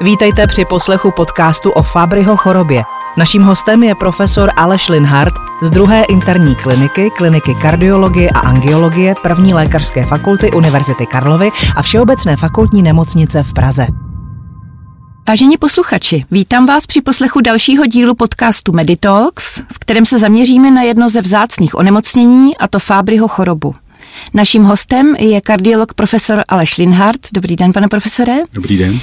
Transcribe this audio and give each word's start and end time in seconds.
Vítejte 0.00 0.46
při 0.46 0.64
poslechu 0.64 1.10
podcastu 1.10 1.70
o 1.70 1.82
Fabryho 1.82 2.36
chorobě. 2.36 2.82
Naším 3.16 3.42
hostem 3.42 3.82
je 3.82 3.94
profesor 3.94 4.50
Aleš 4.56 4.88
Linhardt 4.88 5.34
z 5.62 5.70
druhé 5.70 6.04
interní 6.04 6.54
kliniky, 6.54 7.10
kliniky 7.10 7.54
kardiologie 7.54 8.30
a 8.30 8.38
angiologie 8.38 9.14
první 9.22 9.54
lékařské 9.54 10.06
fakulty 10.06 10.50
Univerzity 10.50 11.06
Karlovy 11.06 11.50
a 11.76 11.82
Všeobecné 11.82 12.36
fakultní 12.36 12.82
nemocnice 12.82 13.42
v 13.42 13.52
Praze. 13.52 13.86
Vážení 15.28 15.56
posluchači, 15.56 16.24
vítám 16.30 16.66
vás 16.66 16.86
při 16.86 17.00
poslechu 17.00 17.40
dalšího 17.40 17.86
dílu 17.86 18.14
podcastu 18.14 18.72
Meditalks, 18.72 19.62
v 19.72 19.78
kterém 19.78 20.06
se 20.06 20.18
zaměříme 20.18 20.70
na 20.70 20.82
jedno 20.82 21.10
ze 21.10 21.20
vzácných 21.20 21.74
onemocnění, 21.74 22.56
a 22.56 22.68
to 22.68 22.78
Fábryho 22.78 23.28
chorobu. 23.28 23.74
Naším 24.34 24.64
hostem 24.64 25.16
je 25.16 25.40
kardiolog 25.40 25.94
profesor 25.94 26.44
Aleš 26.48 26.78
Linhardt. 26.78 27.28
Dobrý 27.32 27.56
den, 27.56 27.72
pane 27.72 27.88
profesore. 27.88 28.34
Dobrý 28.54 28.78
den. 28.78 29.00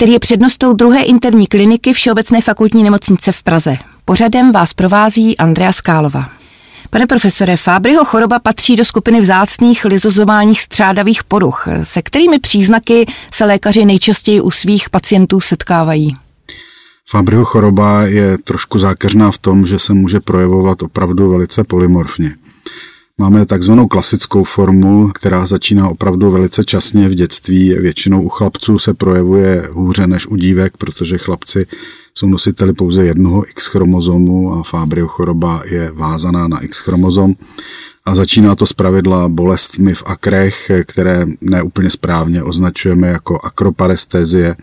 Který 0.00 0.12
je 0.12 0.20
přednostou 0.20 0.72
druhé 0.72 1.02
interní 1.02 1.46
kliniky 1.46 1.92
Všeobecné 1.92 2.40
fakultní 2.40 2.82
nemocnice 2.84 3.32
v 3.32 3.42
Praze. 3.42 3.76
Pořadem 4.04 4.52
vás 4.52 4.74
provází 4.74 5.36
Andrea 5.36 5.72
Skálova. 5.72 6.28
Pane 6.90 7.06
profesore, 7.06 7.56
Fábryho 7.56 8.04
choroba 8.04 8.38
patří 8.38 8.76
do 8.76 8.84
skupiny 8.84 9.20
vzácných 9.20 9.84
lizozomálních 9.84 10.60
střádavých 10.60 11.24
poruch. 11.24 11.68
Se 11.82 12.02
kterými 12.02 12.38
příznaky 12.38 13.06
se 13.34 13.44
lékaři 13.44 13.84
nejčastěji 13.84 14.40
u 14.40 14.50
svých 14.50 14.90
pacientů 14.90 15.40
setkávají? 15.40 16.16
Fábryho 17.10 17.44
choroba 17.44 18.02
je 18.02 18.38
trošku 18.38 18.78
zákeřná 18.78 19.30
v 19.30 19.38
tom, 19.38 19.66
že 19.66 19.78
se 19.78 19.94
může 19.94 20.20
projevovat 20.20 20.82
opravdu 20.82 21.30
velice 21.30 21.64
polymorfně. 21.64 22.34
Máme 23.20 23.46
takzvanou 23.46 23.86
klasickou 23.86 24.44
formu, 24.44 25.08
která 25.08 25.46
začíná 25.46 25.88
opravdu 25.88 26.30
velice 26.30 26.64
časně 26.64 27.08
v 27.08 27.14
dětství. 27.14 27.74
Většinou 27.74 28.22
u 28.22 28.28
chlapců 28.28 28.78
se 28.78 28.94
projevuje 28.94 29.68
hůře 29.70 30.06
než 30.06 30.26
u 30.26 30.36
dívek, 30.36 30.76
protože 30.76 31.18
chlapci 31.18 31.66
jsou 32.14 32.26
nositeli 32.28 32.72
pouze 32.72 33.04
jednoho 33.04 33.48
X 33.50 33.66
chromozomu 33.66 34.54
a 34.54 34.62
Fabrio 34.62 35.06
choroba 35.08 35.62
je 35.70 35.90
vázaná 35.90 36.48
na 36.48 36.60
X 36.60 36.78
chromozom. 36.78 37.34
A 38.04 38.14
začíná 38.14 38.54
to 38.54 38.66
zpravidla 38.66 39.28
bolestmi 39.28 39.94
v 39.94 40.02
akrech, 40.06 40.70
které 40.84 41.26
neúplně 41.40 41.90
správně 41.90 42.42
označujeme 42.42 43.08
jako 43.08 43.38
akroparestézie 43.44 44.56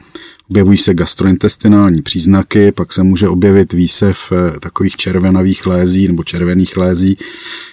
objevují 0.50 0.78
se 0.78 0.94
gastrointestinální 0.94 2.02
příznaky, 2.02 2.72
pak 2.72 2.94
se 2.94 3.04
může 3.04 3.30
objevit 3.30 3.74
výsev 3.74 4.32
eh, 4.32 4.60
takových 4.60 4.96
červenavých 4.96 5.66
lézí 5.66 6.08
nebo 6.08 6.24
červených 6.24 6.78
lézí, 6.78 7.18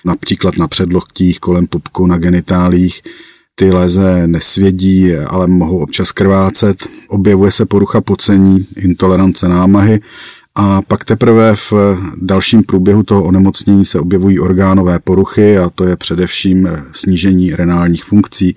například 0.05 0.57
na 0.57 0.69
předloktích, 0.69 1.41
kolem 1.41 1.67
pupku, 1.67 2.07
na 2.07 2.19
genitálích. 2.19 3.03
Ty 3.57 3.73
léze 3.73 4.27
nesvědí, 4.27 5.15
ale 5.15 5.47
mohou 5.47 5.79
občas 5.79 6.13
krvácet. 6.13 6.87
Objevuje 7.09 7.53
se 7.53 7.67
porucha 7.67 8.01
pocení, 8.01 8.67
intolerance 8.77 9.49
námahy 9.49 10.01
a 10.57 10.83
pak 10.83 11.05
teprve 11.05 11.57
v 11.57 11.73
dalším 12.17 12.63
průběhu 12.63 13.03
toho 13.03 13.25
onemocnění 13.25 13.85
se 13.85 14.01
objevují 14.01 14.41
orgánové 14.41 14.99
poruchy 14.99 15.59
a 15.59 15.71
to 15.71 15.85
je 15.85 15.97
především 15.97 16.69
snížení 16.93 17.51
renálních 17.51 18.05
funkcí, 18.05 18.57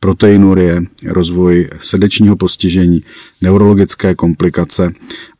proteinurie, 0.00 0.82
rozvoj 1.06 1.68
srdečního 1.80 2.36
postižení, 2.36 3.02
neurologické 3.40 4.14
komplikace 4.14 4.92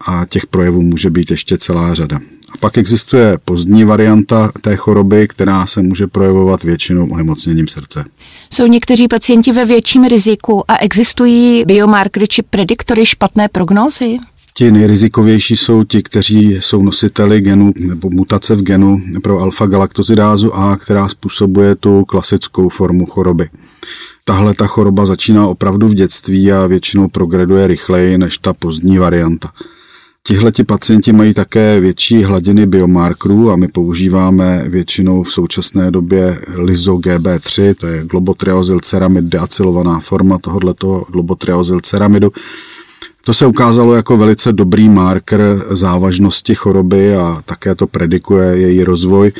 a 0.07 0.25
těch 0.29 0.47
projevů 0.47 0.83
může 0.83 1.11
být 1.11 1.31
ještě 1.31 1.59
celá 1.59 1.95
řada. 1.95 2.21
A 2.53 2.57
pak 2.61 2.79
existuje 2.79 3.39
pozdní 3.45 3.85
varianta 3.85 4.53
té 4.63 4.77
choroby, 4.77 5.29
která 5.29 5.67
se 5.67 5.83
může 5.83 6.07
projevovat 6.07 6.65
většinou 6.65 7.09
onemocněním 7.11 7.69
srdce. 7.69 8.05
Jsou 8.53 8.67
někteří 8.67 9.09
pacienti 9.09 9.53
ve 9.53 9.65
větším 9.65 10.05
riziku 10.05 10.71
a 10.71 10.77
existují 10.77 11.65
biomarkery 11.65 12.29
či 12.29 12.43
prediktory 12.43 13.07
špatné 13.07 13.49
prognózy? 13.49 14.19
Ti 14.59 14.73
nejrizikovější 14.73 15.57
jsou 15.57 15.85
ti, 15.85 16.03
kteří 16.03 16.53
jsou 16.53 16.83
nositeli 16.83 17.41
genu 17.41 17.73
nebo 17.79 18.11
mutace 18.11 18.55
v 18.55 18.63
genu 18.63 18.99
pro 19.23 19.39
alfa-galaktozidázu 19.39 20.53
A, 20.55 20.77
která 20.77 21.09
způsobuje 21.09 21.75
tu 21.75 22.05
klasickou 22.05 22.69
formu 22.69 23.07
choroby. 23.07 23.49
Tahle 24.25 24.55
ta 24.55 24.67
choroba 24.67 25.07
začíná 25.07 25.47
opravdu 25.47 25.89
v 25.89 25.95
dětství 25.95 26.53
a 26.53 26.67
většinou 26.67 27.09
progreduje 27.09 27.67
rychleji 27.67 28.19
než 28.19 28.39
ta 28.39 28.53
pozdní 28.53 28.99
varianta. 28.99 29.51
Tihle 30.27 30.53
ti 30.53 30.65
pacienti 30.65 31.13
mají 31.13 31.35
také 31.35 31.81
větší 31.81 32.23
hladiny 32.23 32.67
biomarkerů 32.67 33.51
a 33.51 33.57
my 33.57 33.69
používáme 33.69 34.65
většinou 34.69 35.23
v 35.23 35.33
současné 35.33 35.91
době 35.91 36.41
LISO 36.57 36.97
GB3, 36.97 37.75
to 37.75 37.87
je 37.87 38.05
globotriazylceramid 38.05 39.25
deacylovaná 39.25 40.01
forma 40.01 40.39
tohoto 40.39 41.05
globotriazylceramidu, 41.13 42.33
to 43.29 43.35
se 43.35 43.47
ukázalo 43.47 43.95
jako 43.95 44.17
velice 44.17 44.53
dobrý 44.53 44.89
marker 44.89 45.63
závažnosti 45.71 46.55
choroby 46.55 47.17
a 47.17 47.43
také 47.45 47.75
to 47.75 47.87
predikuje 47.87 48.59
její 48.59 48.85
rozvoj, 48.85 49.33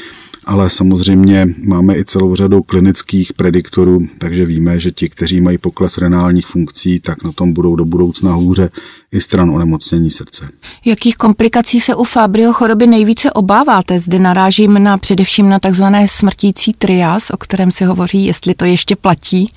ale 0.45 0.71
samozřejmě 0.71 1.47
máme 1.65 1.97
i 1.99 2.05
celou 2.05 2.35
řadu 2.35 2.63
klinických 2.63 3.33
prediktorů, 3.33 3.99
takže 4.19 4.45
víme, 4.45 4.81
že 4.81 4.91
ti, 4.91 5.09
kteří 5.09 5.41
mají 5.41 5.59
pokles 5.59 5.99
renálních 5.99 6.47
funkcí, 6.47 7.01
tak 7.01 7.25
na 7.25 7.33
tom 7.33 7.53
budou 7.53 7.77
do 7.77 7.85
budoucna 7.85 8.33
hůře 8.33 8.71
i 9.13 9.21
stran 9.21 9.51
onemocnění 9.51 10.11
srdce. 10.11 10.49
Jakých 10.85 11.17
komplikací 11.17 11.81
se 11.81 11.95
u 11.95 12.05
Fabrio 12.05 12.53
choroby 12.53 12.87
nejvíce 12.87 13.33
obáváte? 13.33 13.99
Zde 13.99 14.19
narážím 14.19 14.83
na 14.83 14.99
především 14.99 15.49
na 15.49 15.59
takzvané 15.59 16.09
smrtící 16.09 16.73
trias, 16.73 17.31
o 17.31 17.37
kterém 17.37 17.71
se 17.71 17.87
hovoří, 17.87 18.27
jestli 18.27 18.55
to 18.55 18.65
ještě 18.65 18.97
platí. 18.97 19.49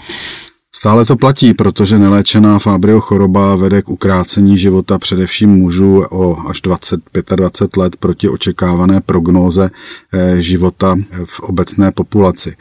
Stále 0.76 1.06
to 1.06 1.16
platí, 1.16 1.54
protože 1.54 2.00
neléčená 2.00 2.60
Fabrio 2.60 3.02
choroba 3.02 3.56
vede 3.56 3.82
k 3.82 3.90
ukrácení 3.90 4.58
života 4.58 5.00
především 5.00 5.50
mužů 5.50 6.04
o 6.10 6.50
až 6.50 6.64
20-25 6.64 7.82
let 7.82 7.96
proti 7.96 8.30
očekávané 8.30 9.02
prognóze 9.02 9.70
eh, 10.14 10.42
života 10.42 10.96
v 11.26 11.40
obecné 11.40 11.92
populaci. 11.92 12.56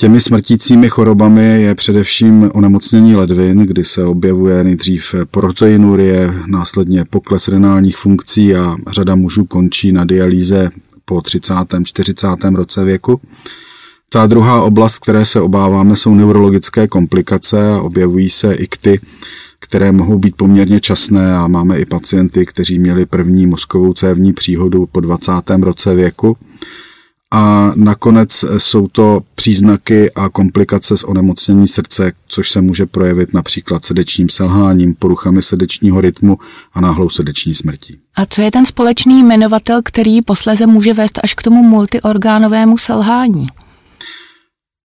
Těmi 0.00 0.20
smrtícími 0.20 0.88
chorobami 0.88 1.62
je 1.62 1.74
především 1.74 2.50
onemocnění 2.54 3.16
ledvin, 3.16 3.58
kdy 3.58 3.84
se 3.84 4.04
objevuje 4.04 4.64
nejdřív 4.64 5.14
proteinurie, 5.30 6.34
následně 6.46 7.04
pokles 7.04 7.48
renálních 7.48 7.96
funkcí 7.96 8.54
a 8.54 8.76
řada 8.90 9.14
mužů 9.14 9.44
končí 9.44 9.92
na 9.92 10.04
dialýze 10.04 10.70
po 11.04 11.20
30. 11.20 11.54
40. 11.84 12.26
roce 12.54 12.84
věku. 12.84 13.20
Ta 14.10 14.26
druhá 14.26 14.62
oblast, 14.62 14.98
které 14.98 15.26
se 15.26 15.40
obáváme, 15.40 15.96
jsou 15.96 16.14
neurologické 16.14 16.88
komplikace 16.88 17.72
a 17.72 17.80
objevují 17.80 18.30
se 18.30 18.54
ikty, 18.54 19.00
které 19.58 19.92
mohou 19.92 20.18
být 20.18 20.36
poměrně 20.36 20.80
časné 20.80 21.36
a 21.36 21.48
máme 21.48 21.78
i 21.78 21.84
pacienty, 21.84 22.46
kteří 22.46 22.78
měli 22.78 23.06
první 23.06 23.46
mozkovou 23.46 23.92
cévní 23.94 24.32
příhodu 24.32 24.86
po 24.86 25.00
20. 25.00 25.32
roce 25.60 25.94
věku. 25.94 26.36
A 27.30 27.72
nakonec 27.76 28.44
jsou 28.58 28.88
to 28.88 29.20
příznaky 29.34 30.10
a 30.10 30.28
komplikace 30.28 30.96
z 30.96 31.04
onemocnění 31.04 31.68
srdce, 31.68 32.12
což 32.28 32.50
se 32.50 32.60
může 32.60 32.86
projevit 32.86 33.34
například 33.34 33.84
srdečním 33.84 34.28
selháním, 34.28 34.94
poruchami 34.94 35.42
srdečního 35.42 36.00
rytmu 36.00 36.38
a 36.72 36.80
náhlou 36.80 37.08
srdeční 37.08 37.54
smrtí. 37.54 37.98
A 38.14 38.26
co 38.26 38.42
je 38.42 38.50
ten 38.50 38.66
společný 38.66 39.22
jmenovatel, 39.22 39.80
který 39.84 40.22
posléze 40.22 40.66
může 40.66 40.94
vést 40.94 41.20
až 41.22 41.34
k 41.34 41.42
tomu 41.42 41.62
multiorgánovému 41.62 42.78
selhání? 42.78 43.46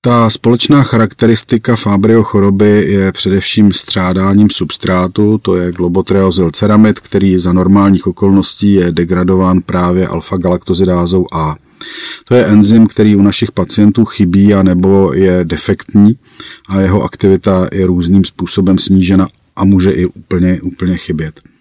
Ta 0.06 0.30
společná 0.30 0.84
charakteristika 0.84 1.76
Fabrio 1.76 2.24
choroby 2.24 2.86
je 2.92 3.12
především 3.12 3.74
střádáním 3.74 4.50
substrátu, 4.50 5.38
to 5.38 5.56
je 5.56 5.72
ceramid, 6.52 7.00
který 7.00 7.40
za 7.40 7.54
normálních 7.54 8.08
okolností 8.08 8.74
je 8.74 8.92
degradován 8.92 9.62
právě 9.62 10.08
alfa-galaktozidázou 10.08 11.26
A. 11.34 11.56
To 12.26 12.36
je 12.36 12.46
enzym, 12.46 12.88
který 12.88 13.16
u 13.16 13.22
našich 13.22 13.52
pacientů 13.52 14.06
chybí 14.06 14.54
a 14.54 14.64
nebo 14.64 15.14
je 15.14 15.40
defektní 15.44 16.16
a 16.70 16.82
jeho 16.82 17.04
aktivita 17.04 17.68
je 17.72 17.86
různým 17.86 18.26
způsobem 18.26 18.78
snížena 18.78 19.28
a 19.56 19.66
může 19.66 19.92
i 19.92 20.06
úplně, 20.06 20.62
úplně 20.62 20.98
chybět. 20.98 21.53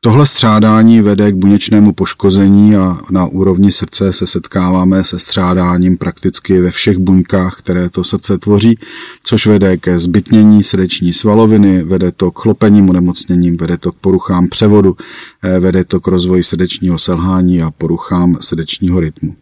Tohle 0.00 0.26
střádání 0.26 1.00
vede 1.00 1.32
k 1.32 1.34
buněčnému 1.34 1.92
poškození 1.92 2.76
a 2.76 2.98
na 3.10 3.26
úrovni 3.26 3.72
srdce 3.72 4.12
se 4.12 4.26
setkáváme 4.26 5.04
se 5.04 5.18
střádáním 5.18 5.96
prakticky 5.96 6.60
ve 6.60 6.70
všech 6.70 6.98
buňkách, 6.98 7.58
které 7.58 7.90
to 7.90 8.04
srdce 8.04 8.38
tvoří, 8.38 8.78
což 9.24 9.46
vede 9.46 9.76
ke 9.76 9.98
zbytnění 9.98 10.64
srdeční 10.64 11.12
svaloviny, 11.12 11.82
vede 11.82 12.12
to 12.12 12.30
k 12.30 12.38
chlopením 12.38 12.90
onemocněním, 12.90 13.56
vede 13.56 13.78
to 13.78 13.92
k 13.92 13.96
poruchám 13.96 14.48
převodu, 14.48 14.96
eh, 15.42 15.60
vede 15.60 15.84
to 15.84 16.00
k 16.00 16.06
rozvoji 16.06 16.42
srdečního 16.42 16.98
selhání 16.98 17.62
a 17.62 17.70
poruchám 17.70 18.36
srdečního 18.40 19.00
rytmu. 19.00 19.36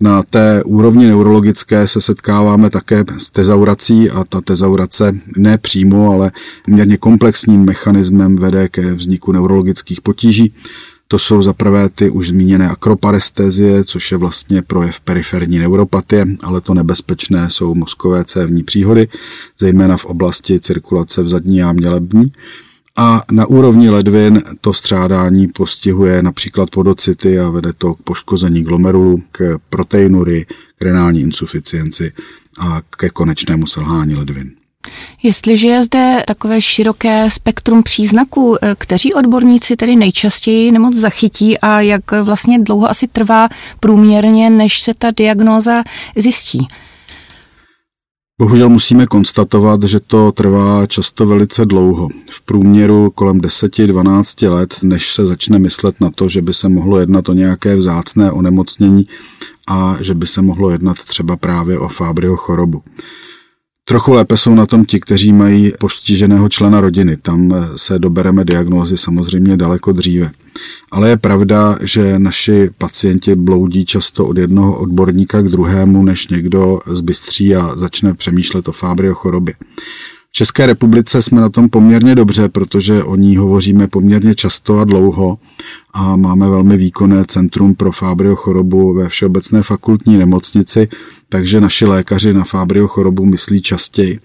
Na 0.00 0.22
té 0.22 0.62
úrovni 0.64 1.06
neurologické 1.06 1.88
se 1.88 2.00
setkáváme 2.00 2.70
také 2.70 3.04
s 3.18 3.30
tezaurací 3.30 4.10
a 4.10 4.24
ta 4.24 4.40
tezaurace 4.40 5.12
ne 5.36 5.58
přímo, 5.58 6.10
ale 6.10 6.32
měrně 6.66 6.96
komplexním 6.96 7.64
mechanismem 7.64 8.36
vede 8.36 8.68
ke 8.68 8.94
vzniku 8.94 9.32
neurologických 9.32 10.00
potíží. 10.00 10.54
To 11.08 11.18
jsou 11.18 11.42
zaprvé 11.42 11.88
ty 11.88 12.10
už 12.10 12.28
zmíněné 12.28 12.68
akroparestézie, 12.68 13.84
což 13.84 14.12
je 14.12 14.18
vlastně 14.18 14.62
projev 14.62 15.00
periferní 15.00 15.58
neuropatie, 15.58 16.26
ale 16.42 16.60
to 16.60 16.74
nebezpečné 16.74 17.50
jsou 17.50 17.74
mozkové 17.74 18.24
cévní 18.24 18.62
příhody, 18.62 19.08
zejména 19.58 19.96
v 19.96 20.04
oblasti 20.04 20.60
cirkulace 20.60 21.22
v 21.22 21.28
zadní 21.28 21.56
jámě 21.56 21.90
lební. 21.90 22.32
A 22.98 23.22
na 23.32 23.46
úrovni 23.46 23.90
ledvin 23.90 24.42
to 24.60 24.74
strádání 24.74 25.48
postihuje 25.48 26.22
například 26.22 26.70
podocity 26.70 27.40
a 27.40 27.50
vede 27.50 27.72
to 27.72 27.94
k 27.94 28.02
poškození 28.02 28.62
glomerulu, 28.62 29.22
k 29.32 29.58
proteinury, 29.68 30.46
k 30.78 30.82
renální 30.82 31.20
insuficienci 31.20 32.12
a 32.58 32.80
ke 32.96 33.08
konečnému 33.08 33.66
selhání 33.66 34.14
ledvin. 34.14 34.52
Jestliže 35.22 35.68
je 35.68 35.82
zde 35.82 36.22
takové 36.26 36.60
široké 36.60 37.30
spektrum 37.30 37.82
příznaků, 37.82 38.56
eh, 38.62 38.74
kteří 38.78 39.14
odborníci 39.14 39.76
tedy 39.76 39.96
nejčastěji 39.96 40.72
nemoc 40.72 40.94
zachytí 40.96 41.58
a 41.58 41.80
jak 41.80 42.12
vlastně 42.22 42.58
dlouho 42.58 42.90
asi 42.90 43.08
trvá 43.08 43.48
průměrně, 43.80 44.50
než 44.50 44.80
se 44.80 44.94
ta 44.94 45.10
diagnóza 45.10 45.82
zjistí? 46.16 46.68
Bohužel 48.38 48.68
musíme 48.68 49.06
konstatovat, 49.06 49.82
že 49.82 50.00
to 50.00 50.32
trvá 50.32 50.86
často 50.86 51.26
velice 51.26 51.66
dlouho. 51.66 52.08
V 52.30 52.42
průměru 52.42 53.10
kolem 53.10 53.40
10-12 53.40 54.50
let, 54.50 54.74
než 54.82 55.12
se 55.12 55.26
začne 55.26 55.58
myslet 55.58 56.00
na 56.00 56.10
to, 56.10 56.28
že 56.28 56.42
by 56.42 56.54
se 56.54 56.68
mohlo 56.68 56.98
jednat 56.98 57.28
o 57.28 57.32
nějaké 57.32 57.76
vzácné 57.76 58.32
onemocnění 58.32 59.06
a 59.68 59.96
že 60.00 60.14
by 60.14 60.26
se 60.26 60.42
mohlo 60.42 60.70
jednat 60.70 60.96
třeba 61.04 61.36
právě 61.36 61.78
o 61.78 61.88
Fábryho 61.88 62.36
chorobu. 62.36 62.82
Trochu 63.84 64.12
lépe 64.12 64.36
jsou 64.36 64.54
na 64.54 64.66
tom 64.66 64.84
ti, 64.84 65.00
kteří 65.00 65.32
mají 65.32 65.72
postiženého 65.80 66.48
člena 66.48 66.80
rodiny. 66.80 67.16
Tam 67.16 67.54
se 67.76 67.98
dobereme 67.98 68.44
diagnózy 68.44 68.98
samozřejmě 68.98 69.56
daleko 69.56 69.92
dříve. 69.92 70.30
Ale 70.90 71.08
je 71.08 71.16
pravda, 71.16 71.78
že 71.82 72.18
naši 72.18 72.70
pacienti 72.78 73.34
bloudí 73.34 73.84
často 73.84 74.26
od 74.26 74.38
jednoho 74.38 74.78
odborníka 74.78 75.42
k 75.42 75.48
druhému, 75.48 76.02
než 76.02 76.28
někdo 76.28 76.80
zbystří 76.86 77.56
a 77.56 77.76
začne 77.76 78.14
přemýšlet 78.14 78.68
o 78.68 78.72
Fábry 78.72 79.10
o 79.10 79.14
chorobě. 79.14 79.54
V 80.28 80.36
České 80.36 80.66
republice 80.66 81.22
jsme 81.22 81.40
na 81.40 81.48
tom 81.48 81.68
poměrně 81.68 82.14
dobře, 82.14 82.48
protože 82.48 83.04
o 83.04 83.16
ní 83.16 83.36
hovoříme 83.36 83.88
poměrně 83.88 84.34
často 84.34 84.78
a 84.78 84.84
dlouho 84.84 85.38
a 85.92 86.16
máme 86.16 86.48
velmi 86.48 86.76
výkonné 86.76 87.24
centrum 87.28 87.74
pro 87.74 87.92
Fábrio 87.92 88.36
chorobu 88.36 88.94
ve 88.94 89.08
Všeobecné 89.08 89.62
fakultní 89.62 90.18
nemocnici, 90.18 90.88
takže 91.28 91.60
naši 91.60 91.86
lékaři 91.86 92.32
na 92.32 92.44
Fábrio 92.44 92.88
chorobu 92.88 93.24
myslí 93.24 93.62
častěji. 93.62 94.20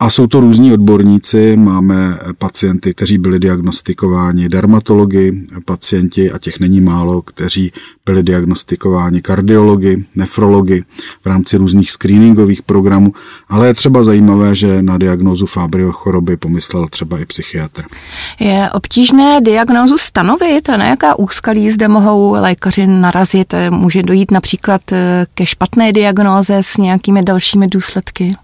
A 0.00 0.10
jsou 0.10 0.26
to 0.26 0.40
různí 0.40 0.72
odborníci, 0.72 1.56
máme 1.56 2.18
pacienty, 2.38 2.94
kteří 2.94 3.18
byli 3.18 3.38
diagnostikováni 3.38 4.48
dermatologi, 4.48 5.46
pacienti, 5.64 6.30
a 6.30 6.38
těch 6.38 6.60
není 6.60 6.80
málo, 6.80 7.22
kteří 7.22 7.72
byli 8.06 8.22
diagnostikováni 8.22 9.22
kardiologi, 9.22 10.04
nefrologi 10.14 10.84
v 11.22 11.26
rámci 11.26 11.56
různých 11.56 11.90
screeningových 11.90 12.62
programů, 12.62 13.12
ale 13.48 13.66
je 13.66 13.74
třeba 13.74 14.02
zajímavé, 14.02 14.56
že 14.56 14.82
na 14.82 14.98
diagnózu 14.98 15.46
Fabrio 15.46 15.92
choroby 15.92 16.36
pomyslel 16.36 16.88
třeba 16.88 17.18
i 17.18 17.26
psychiatr. 17.26 17.84
Je 18.40 18.70
obtížné 18.70 19.40
diagnózu 19.40 19.98
stanovit 19.98 20.68
a 20.68 20.76
na 20.76 20.84
jaká 20.84 21.18
úskalí 21.18 21.70
zde 21.70 21.88
mohou 21.88 22.32
lékaři 22.32 22.86
narazit? 22.86 23.54
Může 23.70 24.02
dojít 24.02 24.30
například 24.30 24.80
ke 25.34 25.46
špatné 25.46 25.92
diagnóze 25.92 26.56
s 26.62 26.76
nějakými 26.76 27.22
dalšími 27.22 27.68
důsledky? 27.68 28.36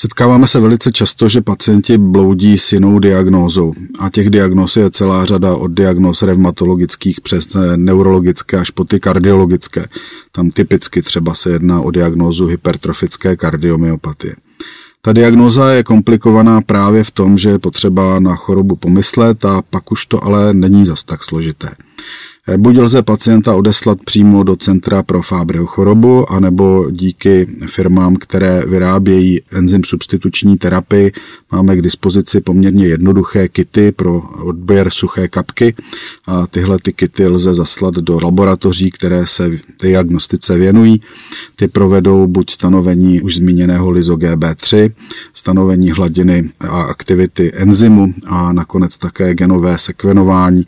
Setkáváme 0.00 0.46
se 0.46 0.60
velice 0.60 0.92
často, 0.92 1.28
že 1.28 1.40
pacienti 1.40 1.98
bloudí 1.98 2.58
s 2.58 2.72
jinou 2.72 2.98
diagnózou 2.98 3.72
a 3.98 4.10
těch 4.10 4.30
diagnóz 4.30 4.76
je 4.76 4.90
celá 4.90 5.24
řada 5.24 5.54
od 5.54 5.70
diagnóz 5.70 6.22
revmatologických 6.22 7.20
přes 7.20 7.56
neurologické 7.76 8.56
až 8.56 8.70
po 8.70 8.84
ty 8.84 9.00
kardiologické. 9.00 9.86
Tam 10.32 10.50
typicky 10.50 11.02
třeba 11.02 11.34
se 11.34 11.50
jedná 11.50 11.80
o 11.80 11.90
diagnózu 11.90 12.46
hypertrofické 12.46 13.36
kardiomyopatie. 13.36 14.36
Ta 15.02 15.12
diagnóza 15.12 15.70
je 15.70 15.82
komplikovaná 15.82 16.60
právě 16.60 17.04
v 17.04 17.10
tom, 17.10 17.38
že 17.38 17.50
je 17.50 17.58
potřeba 17.58 18.20
na 18.20 18.34
chorobu 18.36 18.76
pomyslet 18.76 19.44
a 19.44 19.62
pak 19.70 19.92
už 19.92 20.06
to 20.06 20.24
ale 20.24 20.54
není 20.54 20.86
zas 20.86 21.04
tak 21.04 21.24
složité. 21.24 21.68
Buď 22.56 22.76
lze 22.76 23.02
pacienta 23.02 23.54
odeslat 23.54 23.98
přímo 24.04 24.42
do 24.42 24.56
Centra 24.56 25.02
pro 25.02 25.22
Fábryho 25.22 25.66
chorobu, 25.66 26.32
anebo 26.32 26.90
díky 26.90 27.46
firmám, 27.66 28.16
které 28.16 28.62
vyrábějí 28.66 29.40
enzym 29.52 29.84
substituční 29.84 30.56
terapii, 30.56 31.12
máme 31.52 31.76
k 31.76 31.82
dispozici 31.82 32.40
poměrně 32.40 32.86
jednoduché 32.86 33.48
kity 33.48 33.92
pro 33.92 34.20
odběr 34.20 34.90
suché 34.90 35.28
kapky 35.28 35.74
a 36.26 36.46
tyhle 36.46 36.78
ty 36.82 36.92
kity 36.92 37.26
lze 37.26 37.54
zaslat 37.54 37.94
do 37.94 38.20
laboratoří, 38.22 38.90
které 38.90 39.26
se 39.26 39.50
diagnostice 39.82 40.58
věnují. 40.58 41.00
Ty 41.56 41.68
provedou 41.68 42.26
buď 42.26 42.50
stanovení 42.50 43.20
už 43.20 43.36
zmíněného 43.36 43.90
lizo 43.90 44.16
GB3, 44.16 44.90
stanovení 45.34 45.90
hladiny 45.90 46.50
a 46.60 46.82
aktivity 46.82 47.52
enzymu 47.54 48.14
a 48.26 48.52
nakonec 48.52 48.98
také 48.98 49.34
genové 49.34 49.78
sekvenování 49.78 50.66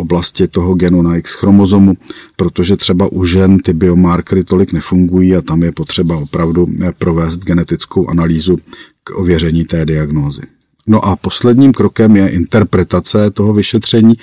oblasti 0.00 0.48
toho 0.48 0.74
genu 0.74 1.02
na 1.02 1.16
X 1.16 1.34
chromozomu, 1.34 1.96
protože 2.36 2.76
třeba 2.76 3.12
u 3.12 3.24
žen 3.24 3.58
ty 3.58 3.72
biomarkery 3.72 4.44
tolik 4.44 4.72
nefungují 4.72 5.36
a 5.36 5.42
tam 5.42 5.62
je 5.62 5.72
potřeba 5.72 6.16
opravdu 6.16 6.66
provést 6.98 7.44
genetickou 7.44 8.08
analýzu 8.08 8.56
k 9.04 9.18
ověření 9.18 9.64
té 9.64 9.84
diagnózy. 9.84 10.59
No 10.90 11.04
a 11.04 11.16
posledním 11.16 11.72
krokem 11.72 12.16
je 12.16 12.28
interpretace 12.28 13.30
toho 13.30 13.54
vyšetření. 13.54 14.14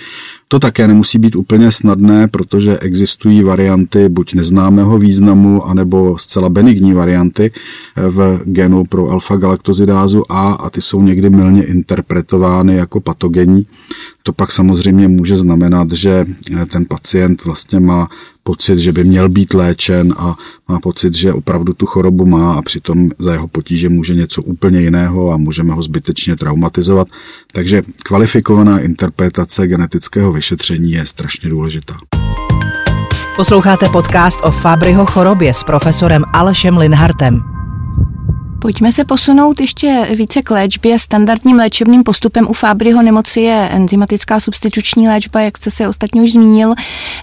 To 0.48 0.60
také 0.60 0.88
nemusí 0.88 1.20
být 1.20 1.36
úplně 1.36 1.72
snadné, 1.72 2.28
protože 2.28 2.80
existují 2.80 3.44
varianty 3.44 4.10
buď 4.10 4.34
neznámého 4.34 4.98
významu, 4.98 5.66
anebo 5.66 6.18
zcela 6.18 6.50
benigní 6.50 6.94
varianty 6.94 7.52
v 7.96 8.42
genu 8.46 8.86
pro 8.86 9.08
alfa-galaktozidázu 9.08 10.24
A 10.30 10.52
a 10.52 10.70
ty 10.70 10.82
jsou 10.82 11.02
někdy 11.02 11.30
milně 11.30 11.64
interpretovány 11.64 12.76
jako 12.76 13.00
patogenní. 13.00 13.68
To 14.24 14.34
pak 14.34 14.52
samozřejmě 14.52 15.08
může 15.08 15.38
znamenat, 15.38 15.92
že 15.92 16.26
ten 16.72 16.86
pacient 16.86 17.46
vlastně 17.46 17.80
má 17.80 18.10
pocit, 18.48 18.80
že 18.80 18.92
by 18.92 19.04
měl 19.04 19.30
být 19.30 19.54
léčen 19.54 20.16
a 20.18 20.36
má 20.68 20.80
pocit, 20.80 21.16
že 21.16 21.34
opravdu 21.34 21.74
tu 21.74 21.86
chorobu 21.86 22.26
má 22.26 22.54
a 22.54 22.62
přitom 22.62 23.10
za 23.20 23.34
jeho 23.34 23.48
potíže 23.48 23.90
může 23.90 24.16
něco 24.16 24.42
úplně 24.42 24.80
jiného 24.80 25.32
a 25.32 25.38
můžeme 25.38 25.74
ho 25.74 25.84
zbytečně 25.84 26.36
traumatizovat. 26.36 27.08
Takže 27.52 27.82
kvalifikovaná 28.04 28.80
interpretace 28.80 29.68
genetického 29.68 30.32
vyšetření 30.32 30.92
je 30.92 31.06
strašně 31.06 31.50
důležitá. 31.50 31.98
Posloucháte 33.36 33.90
podcast 33.90 34.40
o 34.44 34.52
Fabryho 34.52 35.06
chorobě 35.06 35.54
s 35.54 35.64
profesorem 35.64 36.24
Alešem 36.34 36.78
Linhartem. 36.78 37.57
Pojďme 38.68 38.92
se 38.92 39.06
posunout 39.06 39.62
ještě 39.62 40.08
více 40.16 40.42
k 40.42 40.52
léčbě. 40.52 41.00
Standardním 41.00 41.58
léčebným 41.58 42.04
postupem 42.04 42.48
u 42.50 42.54
Fábryho 42.54 43.02
nemoci 43.02 43.42
je 43.42 43.70
enzymatická 43.70 44.40
substituční 44.40 45.08
léčba, 45.08 45.42
jak 45.42 45.58
jste 45.58 45.72
se 45.72 45.88
ostatně 45.88 46.22
už 46.22 46.32
zmínil. 46.32 46.74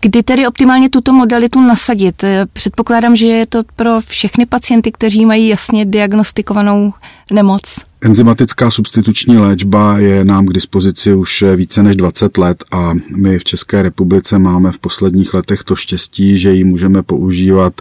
Kdy 0.02 0.22
tedy 0.22 0.46
optimálně 0.46 0.90
tuto 0.90 1.12
modalitu 1.12 1.60
nasadit? 1.60 2.24
Předpokládám, 2.52 3.16
že 3.16 3.26
je 3.26 3.46
to 3.46 3.62
pro 3.76 4.00
všechny 4.00 4.46
pacienty, 4.46 4.92
kteří 4.92 5.26
mají 5.26 5.48
jasně 5.48 5.84
diagnostikovanou 5.84 6.92
nemoc. 7.32 7.78
Enzymatická 8.00 8.70
substituční 8.70 9.38
léčba 9.38 9.98
je 9.98 10.24
nám 10.24 10.46
k 10.46 10.52
dispozici 10.52 11.14
už 11.14 11.44
více 11.56 11.82
než 11.82 11.96
20 11.96 12.38
let 12.38 12.64
a 12.72 12.92
my 13.16 13.38
v 13.38 13.44
České 13.44 13.82
republice 13.82 14.38
máme 14.38 14.72
v 14.72 14.78
posledních 14.78 15.34
letech 15.34 15.64
to 15.64 15.76
štěstí, 15.76 16.38
že 16.38 16.50
ji 16.50 16.64
můžeme 16.64 17.02
používat 17.02 17.74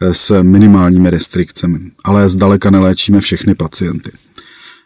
s 0.00 0.42
minimálními 0.42 1.10
restrikcemi, 1.10 1.78
ale 2.04 2.28
zdaleka 2.28 2.70
neléčíme 2.70 3.20
všechny 3.20 3.54
pacienty. 3.54 4.10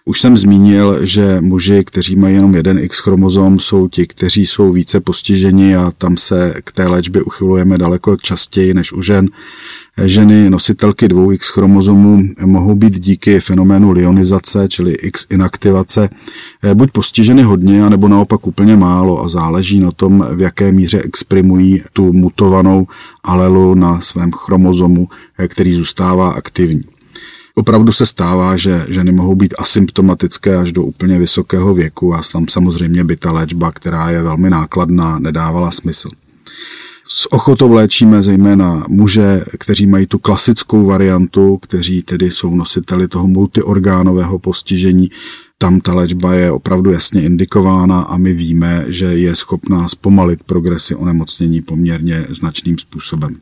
Už 0.05 0.21
jsem 0.21 0.37
zmínil, 0.37 1.07
že 1.07 1.41
muži, 1.41 1.85
kteří 1.85 2.17
mají 2.17 2.35
jenom 2.35 2.55
jeden 2.55 2.79
X 2.79 2.99
chromozom, 2.99 3.61
jsou 3.61 3.89
ti, 3.89 4.07
kteří 4.07 4.47
jsou 4.47 4.73
více 4.73 5.01
postiženi 5.01 5.77
a 5.77 5.93
tam 5.99 6.17
se 6.17 6.55
k 6.65 6.73
té 6.73 6.87
léčbě 6.87 7.23
uchylujeme 7.23 7.79
daleko 7.79 8.17
častěji 8.17 8.75
než 8.75 8.93
u 8.93 9.03
žen. 9.03 9.29
Ženy 10.05 10.51
nositelky 10.51 11.09
dvou 11.09 11.33
X 11.33 11.49
chromozomů 11.49 12.23
mohou 12.45 12.75
být 12.75 12.99
díky 12.99 13.41
fenoménu 13.41 13.91
lionizace, 13.91 14.69
čili 14.69 14.93
X 14.93 15.27
inaktivace, 15.31 16.09
buď 16.75 16.91
postiženy 16.91 17.43
hodně, 17.43 17.91
nebo 17.91 18.09
naopak 18.09 18.47
úplně 18.47 18.77
málo 18.77 19.25
a 19.25 19.29
záleží 19.29 19.81
na 19.81 19.91
tom, 19.91 20.27
v 20.35 20.41
jaké 20.41 20.73
míře 20.73 21.01
exprimují 21.05 21.83
tu 21.93 22.13
mutovanou 22.13 22.87
alelu 23.25 23.75
na 23.75 24.01
svém 24.01 24.33
chromozomu, 24.33 25.09
který 25.49 25.75
zůstává 25.75 26.31
aktivní. 26.31 26.92
Opravdu 27.55 27.93
se 27.93 28.07
stává, 28.07 28.57
že 28.57 28.87
ženy 28.89 29.13
mohou 29.13 29.35
být 29.35 29.55
asymptomatické 29.59 30.57
až 30.57 30.73
do 30.73 30.83
úplně 30.83 31.19
vysokého 31.19 31.75
věku 31.75 32.15
a 32.15 32.21
tam 32.33 32.49
samozřejmě 32.49 33.05
by 33.05 33.17
ta 33.17 33.33
léčba, 33.33 33.73
která 33.73 34.11
je 34.11 34.23
velmi 34.23 34.51
nákladná, 34.51 35.19
nedávala 35.19 35.71
smysl. 35.71 36.09
S 37.09 37.33
ochotou 37.33 37.73
léčíme 37.73 38.23
zejména 38.23 38.85
muže, 38.89 39.45
kteří 39.59 39.87
mají 39.87 40.07
tu 40.07 40.19
klasickou 40.19 40.87
variantu, 40.87 41.57
kteří 41.57 42.03
tedy 42.03 42.31
jsou 42.31 42.55
nositeli 42.55 43.09
toho 43.09 43.27
multiorgánového 43.27 44.39
postižení. 44.39 45.11
Tam 45.59 45.81
ta 45.81 45.95
léčba 45.95 46.35
je 46.35 46.51
opravdu 46.51 46.91
jasně 46.91 47.23
indikována 47.23 48.01
a 48.01 48.17
my 48.17 48.33
víme, 48.33 48.85
že 48.89 49.05
je 49.05 49.37
schopná 49.37 49.89
zpomalit 49.89 50.43
progresy 50.43 50.95
onemocnění 50.95 51.63
poměrně 51.63 52.27
značným 52.29 52.79
způsobem. 52.79 53.37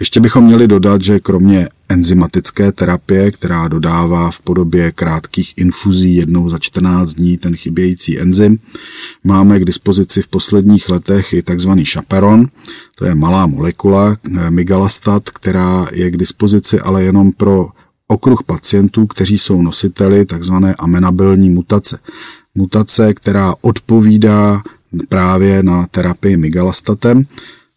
Ještě 0.00 0.20
bychom 0.20 0.44
měli 0.44 0.68
dodat, 0.68 1.02
že 1.02 1.20
kromě 1.20 1.68
enzymatické 1.92 2.72
terapie, 2.72 3.30
která 3.30 3.68
dodává 3.68 4.30
v 4.30 4.40
podobě 4.40 4.92
krátkých 4.92 5.52
infuzí 5.56 6.16
jednou 6.16 6.48
za 6.48 6.58
14 6.58 7.14
dní 7.14 7.36
ten 7.38 7.56
chybějící 7.56 8.20
enzym. 8.20 8.58
Máme 9.24 9.60
k 9.60 9.64
dispozici 9.64 10.22
v 10.22 10.28
posledních 10.28 10.88
letech 10.88 11.32
i 11.32 11.42
takzvaný 11.42 11.84
šaperon, 11.84 12.46
to 12.98 13.04
je 13.04 13.14
malá 13.14 13.46
molekula 13.46 14.16
migalastat, 14.48 15.30
která 15.30 15.86
je 15.92 16.10
k 16.10 16.16
dispozici 16.16 16.80
ale 16.80 17.02
jenom 17.02 17.32
pro 17.32 17.68
okruh 18.06 18.42
pacientů, 18.42 19.06
kteří 19.06 19.38
jsou 19.38 19.62
nositeli 19.62 20.24
takzvané 20.24 20.74
amenabilní 20.74 21.50
mutace. 21.50 21.98
Mutace, 22.54 23.14
která 23.14 23.54
odpovídá 23.60 24.62
právě 25.08 25.62
na 25.62 25.86
terapii 25.86 26.36
migalastatem. 26.36 27.22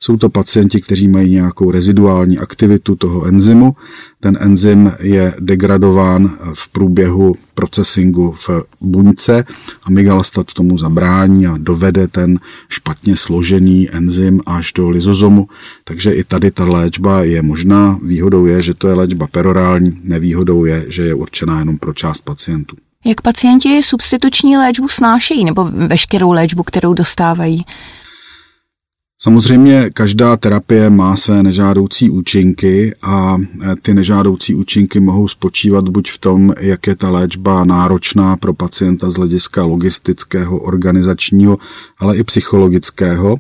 Jsou 0.05 0.17
to 0.17 0.29
pacienti, 0.29 0.81
kteří 0.81 1.07
mají 1.07 1.31
nějakou 1.31 1.71
reziduální 1.71 2.37
aktivitu 2.37 2.95
toho 2.95 3.25
enzymu. 3.25 3.75
Ten 4.19 4.37
enzym 4.41 4.91
je 4.99 5.33
degradován 5.39 6.37
v 6.53 6.67
průběhu 6.67 7.35
procesingu 7.53 8.31
v 8.31 8.49
buňce 8.81 9.45
a 9.83 9.89
migalastat 9.89 10.53
tomu 10.53 10.77
zabrání 10.77 11.47
a 11.47 11.57
dovede 11.57 12.07
ten 12.07 12.39
špatně 12.69 13.15
složený 13.15 13.89
enzym 13.91 14.41
až 14.45 14.73
do 14.73 14.89
lizozomu. 14.89 15.47
Takže 15.83 16.11
i 16.11 16.23
tady 16.23 16.51
ta 16.51 16.65
léčba 16.65 17.23
je 17.23 17.41
možná. 17.41 17.99
Výhodou 18.03 18.45
je, 18.45 18.61
že 18.61 18.73
to 18.73 18.87
je 18.87 18.93
léčba 18.93 19.27
perorální, 19.31 19.99
nevýhodou 20.03 20.65
je, 20.65 20.85
že 20.87 21.03
je 21.03 21.13
určená 21.13 21.59
jenom 21.59 21.77
pro 21.77 21.93
část 21.93 22.21
pacientů. 22.21 22.75
Jak 23.05 23.21
pacienti 23.21 23.83
substituční 23.83 24.57
léčbu 24.57 24.87
snášejí 24.87 25.45
nebo 25.45 25.63
veškerou 25.63 26.31
léčbu, 26.31 26.63
kterou 26.63 26.93
dostávají? 26.93 27.65
Samozřejmě 29.21 29.89
každá 29.93 30.37
terapie 30.37 30.89
má 30.89 31.15
své 31.15 31.43
nežádoucí 31.43 32.09
účinky 32.09 32.95
a 33.01 33.37
e, 33.37 33.75
ty 33.81 33.93
nežádoucí 33.93 34.55
účinky 34.55 34.99
mohou 34.99 35.27
spočívat 35.27 35.89
buď 35.89 36.11
v 36.11 36.17
tom, 36.17 36.53
jak 36.59 36.87
je 36.87 36.95
ta 36.95 37.09
léčba 37.09 37.65
náročná 37.65 38.37
pro 38.37 38.53
pacienta 38.53 39.09
z 39.09 39.15
hlediska 39.15 39.63
logistického, 39.63 40.59
organizačního, 40.59 41.57
ale 41.99 42.17
i 42.17 42.23
psychologického. 42.23 43.37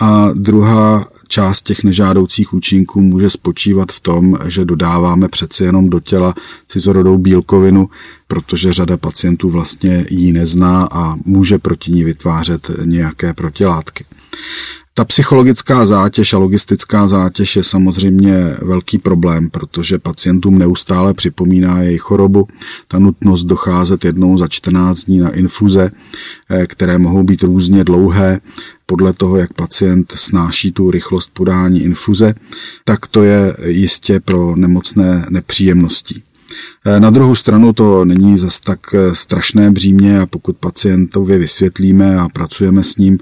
A 0.00 0.28
druhá 0.34 1.08
část 1.28 1.62
těch 1.62 1.84
nežádoucích 1.84 2.54
účinků 2.54 3.00
může 3.00 3.30
spočívat 3.30 3.92
v 3.92 4.00
tom, 4.00 4.36
že 4.46 4.64
dodáváme 4.64 5.28
přeci 5.28 5.64
jenom 5.64 5.90
do 5.90 6.00
těla 6.00 6.34
cizorodou 6.68 7.18
bílkovinu, 7.18 7.88
protože 8.26 8.72
řada 8.72 8.96
pacientů 8.96 9.50
vlastně 9.50 10.06
ji 10.10 10.32
nezná 10.32 10.88
a 10.92 11.16
může 11.24 11.58
proti 11.58 11.92
ní 11.92 12.04
vytvářet 12.04 12.70
nějaké 12.84 13.34
protilátky. 13.34 14.04
Ta 14.96 15.04
psychologická 15.04 15.86
zátěž 15.86 16.32
a 16.32 16.38
logistická 16.38 17.08
zátěž 17.08 17.56
je 17.56 17.62
samozřejmě 17.62 18.56
velký 18.62 18.98
problém, 18.98 19.50
protože 19.50 19.98
pacientům 19.98 20.58
neustále 20.58 21.14
připomíná 21.14 21.82
jejich 21.82 22.00
chorobu. 22.00 22.48
Ta 22.88 22.98
nutnost 22.98 23.44
docházet 23.44 24.04
jednou 24.04 24.38
za 24.38 24.48
14 24.48 25.04
dní 25.04 25.18
na 25.18 25.30
infuze, 25.30 25.90
eh, 26.50 26.66
které 26.66 26.98
mohou 26.98 27.22
být 27.22 27.42
různě 27.42 27.84
dlouhé, 27.84 28.40
podle 28.86 29.12
toho, 29.12 29.36
jak 29.36 29.52
pacient 29.52 30.12
snáší 30.16 30.72
tu 30.72 30.90
rychlost 30.90 31.30
podání 31.34 31.82
infuze, 31.82 32.34
tak 32.84 33.06
to 33.06 33.22
je 33.22 33.56
jistě 33.66 34.20
pro 34.20 34.56
nemocné 34.56 35.26
nepříjemností. 35.30 36.22
Eh, 36.86 37.00
na 37.00 37.10
druhou 37.10 37.34
stranu 37.34 37.72
to 37.72 38.04
není 38.04 38.38
zas 38.38 38.60
tak 38.60 38.80
eh, 38.94 39.14
strašné 39.14 39.70
břímě 39.70 40.20
a 40.20 40.26
pokud 40.26 40.56
pacientovi 40.56 41.38
vysvětlíme 41.38 42.16
a 42.18 42.28
pracujeme 42.28 42.82
s 42.82 42.96
ním 42.96 43.18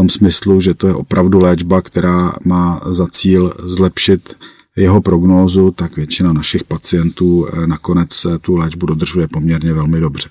tom 0.00 0.08
smyslu, 0.08 0.60
že 0.60 0.74
to 0.74 0.86
je 0.88 0.94
opravdu 0.94 1.38
léčba, 1.38 1.82
která 1.82 2.32
má 2.44 2.80
za 2.86 3.06
cíl 3.06 3.52
zlepšit 3.62 4.34
jeho 4.76 5.00
prognózu, 5.00 5.70
tak 5.70 5.96
většina 5.96 6.32
našich 6.32 6.64
pacientů 6.64 7.46
eh, 7.46 7.66
nakonec 7.66 8.26
tu 8.40 8.56
léčbu 8.56 8.86
dodržuje 8.86 9.28
poměrně 9.28 9.72
velmi 9.72 10.00
dobře. 10.00 10.28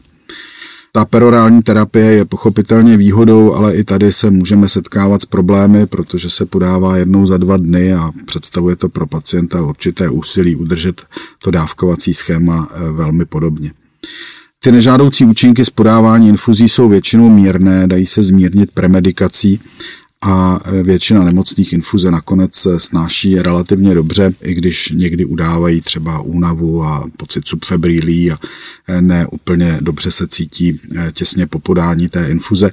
Ta 0.92 1.06
perorální 1.06 1.62
terapie 1.62 2.06
je 2.06 2.26
pochopitelně 2.26 2.98
výhodou, 2.98 3.54
ale 3.54 3.76
i 3.76 3.84
tady 3.84 4.12
se 4.12 4.32
můžeme 4.32 4.68
setkávat 4.68 5.22
s 5.22 5.26
problémy, 5.26 5.88
protože 5.88 6.30
se 6.30 6.46
podává 6.46 6.98
jednou 6.98 7.26
za 7.26 7.38
dva 7.38 7.58
dny 7.58 7.94
a 7.94 8.12
představuje 8.26 8.76
to 8.76 8.90
pro 8.90 9.08
pacienta 9.08 9.62
určité 9.62 10.10
úsilí 10.10 10.56
udržet 10.56 11.02
to 11.44 11.52
dávkovací 11.52 12.14
schéma 12.14 12.68
eh, 12.72 12.92
velmi 12.92 13.26
podobně. 13.26 13.72
Ty 14.64 14.72
nežádoucí 14.72 15.26
účinky 15.26 15.66
z 15.66 15.70
podávání 15.70 16.30
infuzí 16.30 16.70
jsou 16.70 16.90
většinou 16.90 17.30
mírné, 17.30 17.88
dají 17.88 18.06
se 18.06 18.24
zmírnit 18.24 18.72
premedikací 18.72 19.60
a 20.22 20.60
většina 20.84 21.24
nemocných 21.24 21.74
infuze 21.74 22.12
nakonec 22.12 22.68
snáší 22.78 23.40
relativně 23.40 23.94
dobře, 23.94 24.34
i 24.42 24.54
když 24.54 24.90
někdy 24.90 25.26
udávají 25.26 25.82
třeba 25.82 26.22
únavu 26.22 26.84
a 26.84 27.06
pocit 27.18 27.48
subfebrilí 27.48 28.32
a 28.32 28.38
ne 29.00 29.28
úplně 29.28 29.78
dobře 29.82 30.12
se 30.12 30.28
cítí 30.28 30.80
těsně 31.14 31.48
po 31.48 31.60
podání 31.60 32.10
té 32.10 32.30
infuze. 32.30 32.72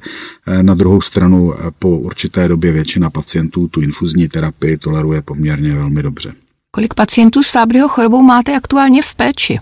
Na 0.63 0.75
druhou 0.75 1.01
stranu 1.01 1.55
po 1.79 1.99
určité 1.99 2.49
době 2.49 2.73
většina 2.73 3.11
pacientů 3.11 3.69
tu 3.69 3.81
infuzní 3.81 4.29
terapii 4.29 4.77
toleruje 4.77 5.23
poměrně 5.23 5.75
velmi 5.75 6.03
dobře. 6.03 6.33
Kolik 6.71 6.95
pacientů 6.95 7.43
s 7.43 7.51
Fábryho 7.51 7.89
chorobou 7.89 8.23
máte 8.23 8.57
aktuálně 8.57 9.03
v 9.03 9.15
péči? 9.15 9.59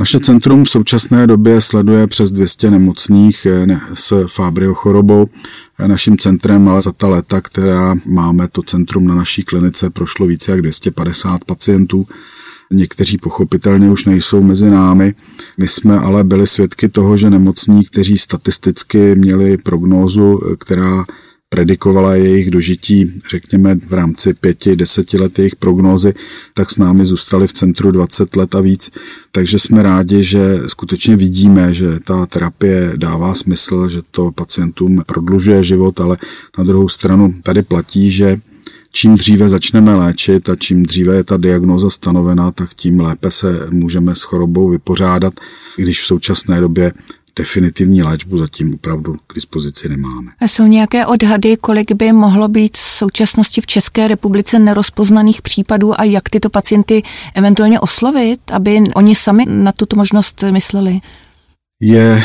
Naše 0.00 0.20
centrum 0.20 0.64
v 0.64 0.70
současné 0.70 1.26
době 1.26 1.60
sleduje 1.60 2.06
přes 2.06 2.32
200 2.32 2.70
nemocných 2.70 3.46
eh, 3.46 3.80
s 3.94 4.26
Fábryho 4.26 4.74
chorobou. 4.74 5.26
Eh, 5.78 5.88
naším 5.88 6.18
centrem 6.18 6.68
ale 6.68 6.82
za 6.82 6.92
ta 6.92 7.08
léta, 7.08 7.40
která 7.40 7.94
máme 8.06 8.48
to 8.48 8.62
centrum 8.62 9.06
na 9.06 9.14
naší 9.14 9.42
klinice, 9.42 9.90
prošlo 9.90 10.26
více 10.26 10.50
jak 10.50 10.60
250 10.60 11.44
pacientů. 11.44 12.06
Někteří 12.70 13.18
pochopitelně 13.18 13.90
už 13.90 14.04
nejsou 14.04 14.42
mezi 14.42 14.70
námi. 14.70 15.14
My 15.58 15.68
jsme 15.68 15.98
ale 15.98 16.24
byli 16.24 16.46
svědky 16.46 16.88
toho, 16.88 17.16
že 17.16 17.30
nemocní, 17.30 17.84
kteří 17.84 18.18
statisticky 18.18 19.14
měli 19.14 19.56
prognózu, 19.56 20.40
eh, 20.42 20.56
která 20.56 21.04
predikovala 21.54 22.14
jejich 22.14 22.50
dožití, 22.50 23.12
řekněme, 23.30 23.74
v 23.74 23.92
rámci 23.92 24.34
pěti, 24.34 24.76
deseti 24.76 25.18
let 25.18 25.38
jejich 25.38 25.56
prognózy, 25.56 26.14
tak 26.54 26.70
s 26.70 26.78
námi 26.78 27.06
zůstali 27.06 27.46
v 27.46 27.52
centru 27.52 27.90
20 27.90 28.36
let 28.36 28.54
a 28.54 28.60
víc. 28.60 28.90
Takže 29.32 29.58
jsme 29.58 29.82
rádi, 29.82 30.24
že 30.24 30.58
skutečně 30.66 31.16
vidíme, 31.16 31.74
že 31.74 32.00
ta 32.04 32.26
terapie 32.26 32.92
dává 32.96 33.34
smysl, 33.34 33.88
že 33.88 34.00
to 34.10 34.32
pacientům 34.32 35.02
prodlužuje 35.06 35.64
život, 35.64 36.00
ale 36.00 36.16
na 36.58 36.64
druhou 36.64 36.88
stranu 36.88 37.34
tady 37.42 37.62
platí, 37.62 38.10
že 38.10 38.40
čím 38.92 39.16
dříve 39.16 39.48
začneme 39.48 39.94
léčit 39.94 40.48
a 40.48 40.56
čím 40.56 40.82
dříve 40.82 41.16
je 41.16 41.24
ta 41.24 41.36
diagnóza 41.36 41.90
stanovena, 41.90 42.50
tak 42.50 42.74
tím 42.74 43.00
lépe 43.00 43.30
se 43.30 43.68
můžeme 43.70 44.14
s 44.14 44.22
chorobou 44.22 44.68
vypořádat, 44.68 45.34
když 45.76 46.02
v 46.02 46.06
současné 46.06 46.60
době 46.60 46.92
definitivní 47.36 48.02
léčbu 48.02 48.38
zatím 48.38 48.74
opravdu 48.74 49.16
k 49.26 49.34
dispozici 49.34 49.88
nemáme. 49.88 50.32
A 50.40 50.48
jsou 50.48 50.66
nějaké 50.66 51.06
odhady, 51.06 51.56
kolik 51.56 51.92
by 51.92 52.12
mohlo 52.12 52.48
být 52.48 52.76
v 52.76 52.80
současnosti 52.80 53.60
v 53.60 53.66
České 53.66 54.08
republice 54.08 54.58
nerozpoznaných 54.58 55.42
případů 55.42 56.00
a 56.00 56.04
jak 56.04 56.28
tyto 56.28 56.50
pacienty 56.50 57.02
eventuálně 57.34 57.80
oslovit, 57.80 58.40
aby 58.52 58.80
oni 58.94 59.14
sami 59.14 59.44
na 59.48 59.72
tuto 59.72 59.96
možnost 59.96 60.44
mysleli? 60.50 61.00
Je 61.80 62.22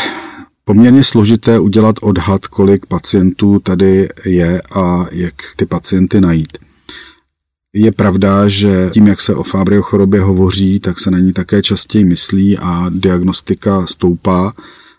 poměrně 0.66 1.04
složité 1.04 1.60
udělat 1.60 1.96
odhad, 2.02 2.48
kolik 2.48 2.86
pacientů 2.86 3.60
tady 3.60 4.10
je 4.26 4.62
a 4.62 5.06
jak 5.12 5.36
ty 5.56 5.66
pacienty 5.66 6.22
najít. 6.22 6.58
Je 7.74 7.92
pravda, 7.92 8.48
že 8.48 8.90
tím, 8.94 9.08
jak 9.08 9.22
se 9.22 9.36
o 9.36 9.44
Fabrio 9.44 9.82
chorobě 9.82 10.22
hovoří, 10.22 10.80
tak 10.80 11.00
se 11.00 11.12
na 11.12 11.20
ní 11.20 11.34
také 11.34 11.62
častěji 11.62 12.06
myslí 12.06 12.58
a 12.58 12.86
diagnostika 12.90 13.86
stoupá 13.86 14.54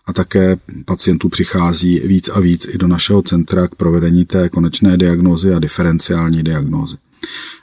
a 0.07 0.13
také 0.13 0.57
pacientů 0.85 1.29
přichází 1.29 2.01
víc 2.01 2.29
a 2.29 2.41
víc 2.41 2.67
i 2.75 2.79
do 2.79 2.89
našeho 2.89 3.23
centra 3.23 3.69
k 3.69 3.75
provedení 3.75 4.25
té 4.25 4.49
konečné 4.49 4.97
diagnózy 4.97 5.55
a 5.55 5.59
diferenciální 5.59 6.43
diagnózy. 6.43 6.97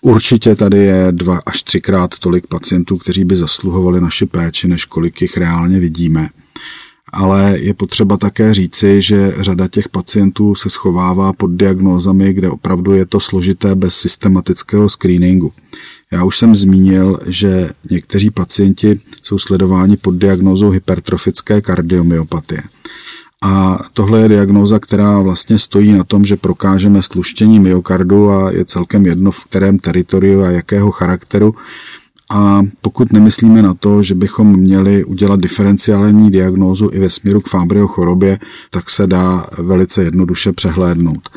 Určitě 0.01 0.55
tady 0.55 0.77
je 0.77 1.07
dva 1.11 1.39
až 1.45 1.63
třikrát 1.63 2.19
tolik 2.19 2.47
pacientů, 2.47 2.97
kteří 2.97 3.25
by 3.25 3.35
zasluhovali 3.35 4.01
naši 4.01 4.25
péči, 4.25 4.67
než 4.67 4.85
kolik 4.85 5.21
jich 5.21 5.37
reálně 5.37 5.79
vidíme. 5.79 6.29
Ale 7.11 7.59
je 7.59 7.73
potřeba 7.73 8.17
také 8.17 8.53
říci, 8.53 9.01
že 9.01 9.33
řada 9.39 9.67
těch 9.67 9.89
pacientů 9.89 10.55
se 10.55 10.69
schovává 10.69 11.33
pod 11.33 11.51
diagnózami, 11.51 12.33
kde 12.33 12.49
opravdu 12.49 12.93
je 12.93 13.05
to 13.05 13.19
složité 13.19 13.75
bez 13.75 13.95
systematického 13.95 14.89
screeningu. 14.89 15.51
Já 16.11 16.23
už 16.23 16.37
jsem 16.37 16.55
zmínil, 16.55 17.19
že 17.25 17.69
někteří 17.91 18.31
pacienti 18.31 18.99
jsou 19.23 19.39
sledováni 19.39 19.97
pod 19.97 20.15
diagnózou 20.15 20.69
hypertrofické 20.69 21.61
kardiomyopatie. 21.61 22.61
A 23.43 23.79
tohle 23.93 24.19
je 24.21 24.27
diagnóza, 24.27 24.79
která 24.79 25.19
vlastně 25.19 25.57
stojí 25.57 25.93
na 25.93 26.03
tom, 26.03 26.25
že 26.25 26.35
prokážeme 26.35 27.01
sluštění 27.01 27.59
myokardu 27.59 28.29
a 28.29 28.51
je 28.51 28.65
celkem 28.65 29.05
jedno 29.05 29.31
v 29.31 29.43
kterém 29.43 29.79
teritoriu 29.79 30.41
a 30.41 30.51
jakého 30.51 30.91
charakteru. 30.91 31.55
A 32.29 32.61
pokud 32.81 33.13
nemyslíme 33.13 33.61
na 33.61 33.73
to, 33.73 34.03
že 34.03 34.15
bychom 34.15 34.59
měli 34.59 35.03
udělat 35.03 35.39
diferenciální 35.39 36.31
diagnózu 36.31 36.89
i 36.93 36.99
ve 36.99 37.09
směru 37.09 37.41
k 37.41 37.49
Fabryho 37.49 37.87
chorobě, 37.87 38.39
tak 38.69 38.89
se 38.89 39.07
dá 39.07 39.47
velice 39.57 40.03
jednoduše 40.03 40.53
přehlédnout. 40.53 41.29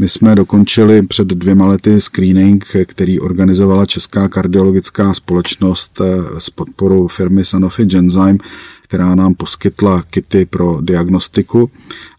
My 0.00 0.08
jsme 0.08 0.34
dokončili 0.34 1.06
před 1.06 1.26
dvěma 1.26 1.66
lety 1.66 2.00
screening, 2.00 2.64
který 2.86 3.20
organizovala 3.20 3.86
Česká 3.86 4.28
kardiologická 4.28 5.14
společnost 5.14 6.00
eh, 6.00 6.40
s 6.40 6.50
podporou 6.50 7.08
firmy 7.08 7.44
Sanofi 7.44 7.84
Genzyme, 7.84 8.38
která 8.82 9.14
nám 9.14 9.34
poskytla 9.34 10.02
kity 10.10 10.46
pro 10.46 10.78
diagnostiku 10.80 11.70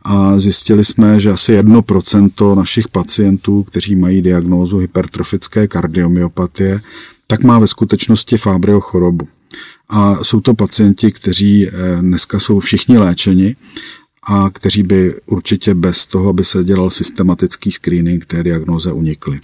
a 0.01 0.39
zjistili 0.39 0.84
jsme, 0.84 1.20
že 1.20 1.30
asi 1.30 1.60
1% 1.60 2.56
našich 2.56 2.88
pacientů, 2.88 3.63
kteří 3.63 3.96
mají 3.96 4.22
diagnózu 4.22 4.77
hypertrofické 4.77 5.68
kardiomyopatie, 5.68 6.82
tak 7.32 7.44
má 7.44 7.60
ve 7.60 7.68
skutečnosti 7.68 8.38
Fabryho 8.38 8.82
chorobu. 8.82 9.28
A 9.90 10.24
jsou 10.24 10.42
to 10.42 10.54
pacienti, 10.54 11.12
kteří 11.12 11.68
eh, 11.68 11.72
dneska 12.02 12.40
jsou 12.40 12.60
všichni 12.60 12.98
léčeni 12.98 13.56
a 14.24 14.50
kteří 14.54 14.84
by 14.84 15.16
určitě 15.26 15.74
bez 15.74 16.08
toho, 16.08 16.30
aby 16.30 16.44
se 16.46 16.64
dělal 16.64 16.90
systematický 16.90 17.72
screening 17.72 18.26
té 18.26 18.44
diagnoze 18.44 18.92
unikli. 18.92 19.40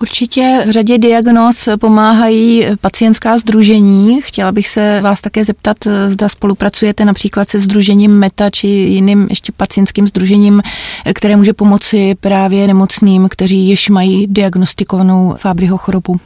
Určitě 0.00 0.64
v 0.66 0.70
řadě 0.70 0.98
diagnóz 0.98 1.68
pomáhají 1.80 2.66
pacientská 2.80 3.38
združení. 3.38 4.22
Chtěla 4.22 4.52
bych 4.52 4.68
se 4.68 5.00
vás 5.00 5.20
také 5.20 5.44
zeptat, 5.44 5.76
zda 6.08 6.28
spolupracujete 6.28 7.04
například 7.04 7.48
se 7.48 7.58
združením 7.58 8.18
META 8.18 8.50
či 8.50 8.66
jiným 8.66 9.26
ještě 9.30 9.52
pacientským 9.52 10.08
združením, 10.08 10.62
které 11.14 11.36
může 11.36 11.52
pomoci 11.52 12.14
právě 12.20 12.66
nemocným, 12.66 13.28
kteří 13.28 13.58
již 13.58 13.88
mají 13.88 14.26
diagnostikovanou 14.26 15.34
Fabryho 15.38 15.78
chorobu. 15.78 16.20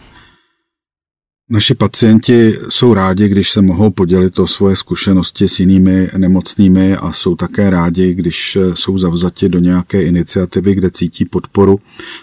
Naši 1.55 1.75
pacienti 1.75 2.59
jsou 2.69 2.95
rádi, 2.95 3.29
když 3.29 3.51
se 3.51 3.63
mohou 3.63 3.91
podělit 3.91 4.39
o 4.39 4.47
svoje 4.47 4.77
zkušenosti 4.77 5.49
s 5.49 5.61
jinými 5.61 6.09
nemocnými 6.17 6.97
a 6.97 7.13
jsou 7.13 7.37
také 7.37 7.71
rádi, 7.71 8.15
když 8.15 8.59
jsou 8.75 8.99
zavzati 8.99 9.49
do 9.49 9.59
nějaké 9.59 10.03
iniciativy, 10.03 10.75
kde 10.75 10.91
cítí 10.91 11.25
podporu. 11.25 11.81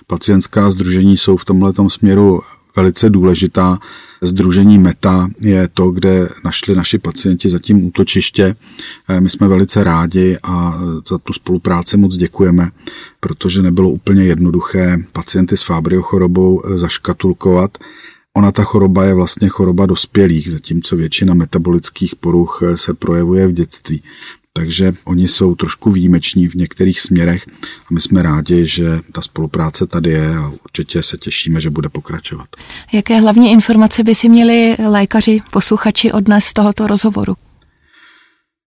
Pacientská 0.07 0.71
združení 0.71 1.17
jsou 1.17 1.37
v 1.37 1.45
tomto 1.45 1.89
směru 1.89 2.41
velice 2.75 3.09
důležitá. 3.09 3.79
Združení 4.21 4.77
META 4.77 5.29
je 5.39 5.67
to, 5.73 5.91
kde 5.91 6.29
našli 6.45 6.75
naši 6.75 6.97
pacienti 6.97 7.49
zatím 7.49 7.85
útočiště. 7.85 8.55
My 9.19 9.29
jsme 9.29 9.47
velice 9.47 9.83
rádi 9.83 10.37
a 10.43 10.81
za 11.07 11.17
tu 11.17 11.33
spolupráci 11.33 11.97
moc 11.97 12.17
děkujeme, 12.17 12.69
protože 13.19 13.61
nebylo 13.61 13.89
úplně 13.89 14.23
jednoduché 14.23 14.97
pacienty 15.11 15.57
s 15.57 15.63
Fabrio 15.63 16.01
chorobou 16.01 16.61
zaškatulkovat. 16.75 17.77
Ona 18.37 18.51
ta 18.51 18.63
choroba 18.63 19.05
je 19.05 19.13
vlastně 19.13 19.49
choroba 19.49 19.85
dospělých, 19.85 20.51
zatímco 20.51 20.95
většina 20.95 21.33
metabolických 21.33 22.15
poruch 22.15 22.59
eh, 22.63 22.77
se 22.77 22.93
projevuje 22.93 23.47
v 23.47 23.51
dětství. 23.51 24.03
Takže 24.53 24.93
oni 25.05 25.27
jsou 25.27 25.55
trošku 25.55 25.91
výjimeční 25.91 26.47
v 26.47 26.55
některých 26.55 27.01
směrech 27.01 27.45
a 27.85 27.93
my 27.93 28.01
jsme 28.01 28.21
rádi, 28.23 28.65
že 28.65 28.99
ta 29.11 29.21
spolupráce 29.21 29.87
tady 29.87 30.09
je 30.09 30.35
a 30.37 30.51
určitě 30.63 31.03
se 31.03 31.17
těšíme, 31.17 31.61
že 31.61 31.69
bude 31.69 31.89
pokračovat. 31.89 32.47
Jaké 32.93 33.19
hlavní 33.19 33.51
informace 33.51 34.03
by 34.03 34.15
si 34.15 34.29
měli 34.29 34.75
lékaři, 34.87 35.39
posluchači 35.51 36.11
odnes 36.11 36.45
z 36.45 36.53
tohoto 36.53 36.87
rozhovoru? 36.87 37.33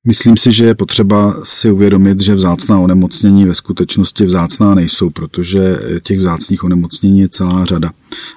Myslím 0.06 0.36
si, 0.36 0.52
že 0.52 0.64
je 0.64 0.74
potřeba 0.74 1.34
si 1.42 1.70
uvědomit, 1.70 2.20
že 2.20 2.34
vzácná 2.34 2.78
onemocnění 2.78 3.44
ve 3.44 3.54
skutečnosti 3.54 4.24
vzácná 4.24 4.74
nejsou, 4.74 5.10
protože 5.10 5.78
těch 6.02 6.18
vzácných 6.18 6.64
onemocnění 6.64 7.20
je 7.20 7.28
celá 7.28 7.64
řada. 7.64 7.90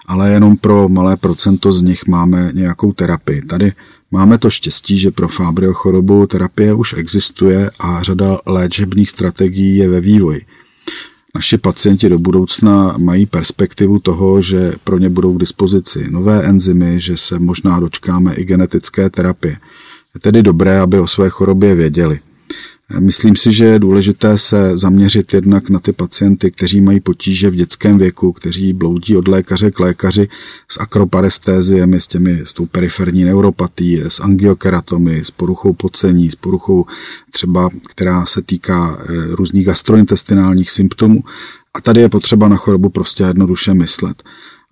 Ale 0.06 0.32
jenom 0.32 0.58
pro 0.58 0.90
malé 0.90 1.18
procento 1.18 1.74
z 1.74 1.82
nich 1.82 2.08
máme 2.08 2.52
nějakou 2.54 2.94
terapii. 2.94 3.42
Tady 3.42 3.72
máme 4.12 4.38
to 4.38 4.50
štěstí, 4.50 4.98
že 4.98 5.12
pro 5.12 5.28
Fabrio 5.28 5.74
chorobu 5.74 6.28
terapie 6.28 6.74
už 6.74 6.94
existuje 6.98 7.72
a 7.80 8.04
řada 8.04 8.40
léčebných 8.46 9.10
strategií 9.10 9.78
je 9.78 9.90
ve 9.90 10.00
vývoji. 10.00 10.42
Naši 11.36 11.58
pacienti 11.58 12.10
do 12.10 12.20
budoucna 12.20 12.96
mají 12.98 13.26
perspektivu 13.26 14.00
toho, 14.00 14.42
že 14.42 14.74
pro 14.84 14.98
ně 14.98 15.10
budou 15.10 15.34
k 15.34 15.40
dispozici 15.40 16.08
nové 16.12 16.44
enzymy, 16.44 17.00
že 17.00 17.18
se 17.18 17.40
možná 17.40 17.80
dočkáme 17.80 18.34
i 18.34 18.46
genetické 18.46 19.10
terapie. 19.10 19.58
Je 20.18 20.22
tedy 20.22 20.44
dobré, 20.44 20.80
aby 20.80 21.00
o 21.00 21.08
své 21.08 21.30
chorobě 21.30 21.76
věděli. 21.76 22.20
Myslím 23.00 23.36
si, 23.36 23.52
že 23.52 23.66
je 23.66 23.80
důležité 23.80 24.38
se 24.38 24.78
zaměřit 24.78 25.34
jednak 25.34 25.70
na 25.70 25.80
ty 25.80 25.92
pacienty, 25.94 26.52
kteří 26.52 26.82
mají 26.82 27.00
potíže 27.00 27.50
v 27.50 27.56
dětském 27.56 27.98
věku, 27.98 28.34
kteří 28.34 28.74
bloudí 28.74 29.18
od 29.18 29.28
lékaře 29.28 29.72
k 29.72 29.80
lékaři 29.80 30.30
s 30.68 30.80
akroparestéziemi, 30.80 32.02
s, 32.02 32.08
těmi, 32.08 32.42
s 32.46 32.54
tou 32.54 32.66
periferní 32.66 33.24
neuropatí, 33.24 34.02
s 34.08 34.20
angiokeratomy, 34.20 35.26
s 35.26 35.32
poruchou 35.32 35.74
pocení, 35.74 36.30
s 36.30 36.36
poruchou 36.36 36.86
třeba, 37.32 37.70
která 37.90 38.26
se 38.26 38.42
týká 38.42 38.98
eh, 39.00 39.06
různých 39.36 39.66
gastrointestinálních 39.66 40.72
symptomů. 40.72 41.24
A 41.74 41.82
tady 41.82 42.02
je 42.02 42.10
potřeba 42.10 42.48
na 42.48 42.56
chorobu 42.56 42.90
prostě 42.90 43.24
jednoduše 43.24 43.74
myslet. 43.74 44.24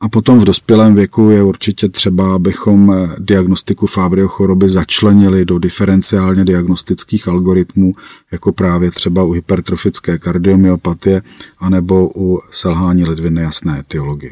A 0.01 0.09
potom 0.09 0.39
v 0.39 0.43
dospělém 0.43 0.95
věku 0.95 1.29
je 1.29 1.43
určitě 1.43 1.89
třeba, 1.89 2.35
abychom 2.35 2.93
eh, 2.93 3.15
diagnostiku 3.19 3.87
Fabrio 3.87 4.27
choroby 4.27 4.69
začlenili 4.69 5.45
do 5.45 5.59
diferenciálně 5.59 6.45
diagnostických 6.45 7.27
algoritmů, 7.27 7.93
jako 8.31 8.51
právě 8.51 8.91
třeba 8.91 9.23
u 9.23 9.31
hypertrofické 9.31 10.17
kardiomyopatie 10.17 11.21
anebo 11.59 12.09
u 12.15 12.39
selhání 12.51 13.05
ledvin 13.05 13.33
nejasné 13.33 13.79
etiologie. 13.79 14.31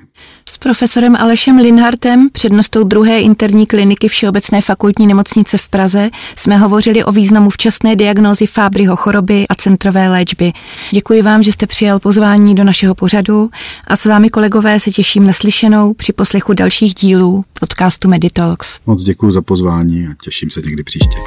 S 0.50 0.58
profesorem 0.58 1.16
Alešem 1.16 1.58
Linhartem, 1.58 2.30
přednostou 2.32 2.84
druhé 2.84 3.20
interní 3.20 3.66
kliniky 3.66 4.08
Všeobecné 4.08 4.62
fakultní 4.62 5.08
nemocnice 5.08 5.58
v 5.58 5.70
Praze, 5.70 6.10
jsme 6.36 6.58
hovořili 6.58 7.04
o 7.04 7.12
významu 7.12 7.50
včasné 7.50 7.96
diagnózy 7.96 8.46
Fábryho 8.46 8.96
choroby 8.96 9.46
a 9.50 9.56
centrové 9.56 10.10
léčby. 10.10 10.54
Děkuji 10.92 11.22
vám, 11.22 11.44
že 11.44 11.52
jste 11.52 11.68
přijal 11.68 12.00
pozvání 12.00 12.56
do 12.56 12.64
našeho 12.64 12.96
pořadu 12.96 13.50
a 13.88 13.96
s 13.96 14.06
vámi 14.06 14.30
kolegové 14.30 14.80
se 14.80 14.92
těším 14.92 15.28
na 15.28 15.34
slyšenou 15.54 15.94
při 15.94 16.14
poslechu 16.14 16.54
dalších 16.54 16.94
dílů 16.94 17.46
podcastu 17.60 18.10
Meditalks. 18.10 18.80
Moc 18.86 19.04
děkuji 19.04 19.32
za 19.32 19.42
pozvání 19.42 20.08
a 20.08 20.10
těším 20.24 20.50
se 20.50 20.62
někdy 20.62 20.84
příště. 20.84 21.18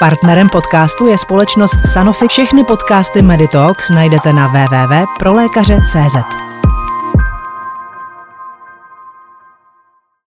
Partnerem 0.00 0.48
podcastu 0.48 1.06
je 1.06 1.18
společnost 1.18 1.78
Sanofi. 1.92 2.28
Všechny 2.28 2.64
podcasty 2.64 3.22
Meditalks 3.22 3.90
najdete 3.90 4.32
na 4.32 4.48
www.prolékaře.cz. 4.48 6.47